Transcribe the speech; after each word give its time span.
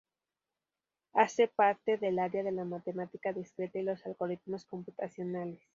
Hace 1.13 1.47
parte 1.47 1.97
del 1.99 2.17
área 2.17 2.41
de 2.41 2.51
la 2.51 2.65
matemática 2.65 3.33
discreta 3.33 3.77
y 3.77 3.83
los 3.83 4.03
algoritmos 4.03 4.65
computacionales. 4.65 5.61